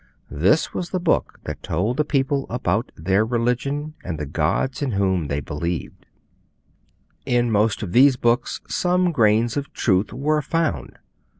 [0.31, 4.93] This was the book that told the people about their religion, and the gods in
[4.93, 6.07] whom they believed.
[7.23, 10.97] In most of these books some grains of truth were found.